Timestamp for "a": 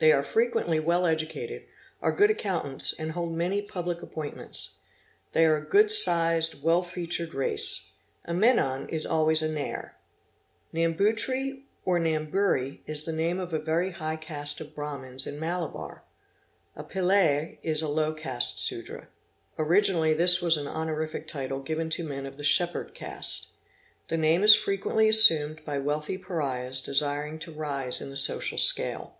5.56-5.64, 8.26-8.34, 13.54-13.58, 16.76-16.84, 17.80-17.88